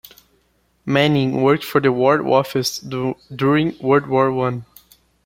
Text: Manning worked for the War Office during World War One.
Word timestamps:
Manning 0.83 1.43
worked 1.43 1.63
for 1.63 1.79
the 1.79 1.91
War 1.91 2.25
Office 2.27 2.79
during 2.79 3.77
World 3.77 4.07
War 4.07 4.31
One. 4.31 4.65